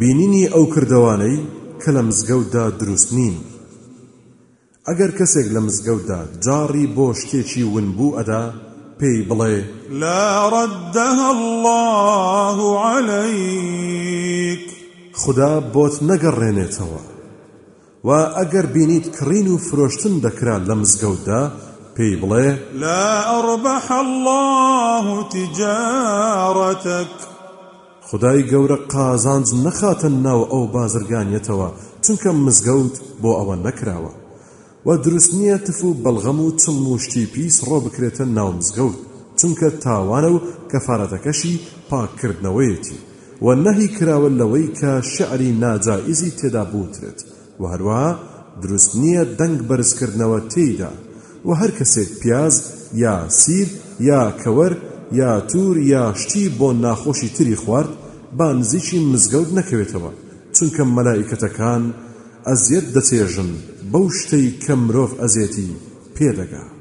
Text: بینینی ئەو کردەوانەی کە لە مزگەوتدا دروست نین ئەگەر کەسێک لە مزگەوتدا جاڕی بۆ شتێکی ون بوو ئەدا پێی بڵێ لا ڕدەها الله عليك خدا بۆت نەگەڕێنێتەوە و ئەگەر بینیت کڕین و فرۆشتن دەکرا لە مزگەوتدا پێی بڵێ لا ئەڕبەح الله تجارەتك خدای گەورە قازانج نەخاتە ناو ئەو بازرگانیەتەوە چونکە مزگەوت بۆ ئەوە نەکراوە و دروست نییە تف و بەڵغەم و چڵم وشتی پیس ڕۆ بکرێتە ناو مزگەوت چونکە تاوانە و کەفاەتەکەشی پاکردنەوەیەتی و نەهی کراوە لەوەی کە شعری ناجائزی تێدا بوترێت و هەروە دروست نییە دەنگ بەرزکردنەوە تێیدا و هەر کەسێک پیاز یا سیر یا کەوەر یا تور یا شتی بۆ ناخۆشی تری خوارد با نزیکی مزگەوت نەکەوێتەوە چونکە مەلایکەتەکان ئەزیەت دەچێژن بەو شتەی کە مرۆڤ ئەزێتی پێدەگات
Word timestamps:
بینینی 0.00 0.44
ئەو 0.54 0.64
کردەوانەی 0.74 1.36
کە 1.82 1.90
لە 1.96 2.02
مزگەوتدا 2.08 2.64
دروست 2.80 3.08
نین 3.16 3.36
ئەگەر 4.88 5.10
کەسێک 5.18 5.46
لە 5.54 5.60
مزگەوتدا 5.66 6.20
جاڕی 6.44 6.86
بۆ 6.96 7.06
شتێکی 7.20 7.62
ون 7.74 7.88
بوو 7.96 8.16
ئەدا 8.18 8.44
پێی 8.98 9.18
بڵێ 9.30 9.56
لا 10.02 10.26
ڕدەها 10.54 11.28
الله 11.36 12.58
عليك 12.88 14.64
خدا 15.22 15.52
بۆت 15.74 15.94
نەگەڕێنێتەوە 16.10 17.02
و 18.06 18.10
ئەگەر 18.38 18.66
بینیت 18.74 19.06
کڕین 19.16 19.48
و 19.50 19.56
فرۆشتن 19.66 20.14
دەکرا 20.24 20.56
لە 20.68 20.74
مزگەوتدا 20.82 21.42
پێی 21.96 22.14
بڵێ 22.22 22.46
لا 22.82 23.06
ئەڕبەح 23.30 23.86
الله 24.04 25.04
تجارەتك 25.34 27.14
خدای 28.10 28.42
گەورە 28.52 28.76
قازانج 28.92 29.46
نەخاتە 29.64 30.08
ناو 30.26 30.40
ئەو 30.52 30.64
بازرگانیەتەوە 30.76 31.68
چونکە 32.04 32.28
مزگەوت 32.44 32.94
بۆ 33.22 33.30
ئەوە 33.38 33.56
نەکراوە 33.66 34.12
و 34.86 34.88
دروست 35.04 35.32
نییە 35.38 35.58
تف 35.66 35.78
و 35.84 35.90
بەڵغەم 36.04 36.38
و 36.40 36.50
چڵم 36.60 36.86
وشتی 36.92 37.26
پیس 37.34 37.56
ڕۆ 37.68 37.76
بکرێتە 37.86 38.20
ناو 38.36 38.50
مزگەوت 38.58 38.98
چونکە 39.40 39.68
تاوانە 39.84 40.30
و 40.32 40.40
کەفاەتەکەشی 40.72 41.54
پاکردنەوەیەتی 41.90 42.98
و 43.44 43.46
نەهی 43.64 43.88
کراوە 43.96 44.28
لەوەی 44.40 44.68
کە 44.78 44.90
شعری 45.12 45.50
ناجائزی 45.62 46.32
تێدا 46.38 46.64
بوترێت 46.72 47.18
و 47.60 47.62
هەروە 47.76 48.04
دروست 48.62 48.92
نییە 49.00 49.24
دەنگ 49.38 49.58
بەرزکردنەوە 49.68 50.38
تێیدا 50.52 50.92
و 51.46 51.50
هەر 51.60 51.70
کەسێک 51.78 52.10
پیاز 52.22 52.54
یا 53.02 53.14
سیر 53.38 53.68
یا 54.08 54.20
کەوەر 54.42 54.74
یا 55.20 55.32
تور 55.50 55.76
یا 55.92 56.04
شتی 56.20 56.44
بۆ 56.58 56.68
ناخۆشی 56.84 57.28
تری 57.36 57.56
خوارد 57.62 57.88
با 58.38 58.46
نزیکی 58.58 58.98
مزگەوت 59.12 59.50
نەکەوێتەوە 59.58 60.10
چونکە 60.56 60.82
مەلایکەتەکان 60.96 61.82
ئەزیەت 62.48 62.86
دەچێژن 62.96 63.50
بەو 63.92 64.04
شتەی 64.18 64.46
کە 64.64 64.74
مرۆڤ 64.86 65.12
ئەزێتی 65.22 65.68
پێدەگات 66.16 66.73